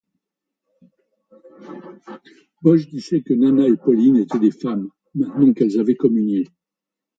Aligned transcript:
Boche 2.63 2.87
disait 2.89 3.21
que 3.21 3.35
Nana 3.35 3.67
et 3.67 3.77
Pauline 3.77 4.17
étaient 4.17 4.39
des 4.39 4.49
femmes, 4.49 4.89
maintenant 5.13 5.53
qu'elles 5.53 5.79
avaient 5.79 5.93
communié. 5.93 6.47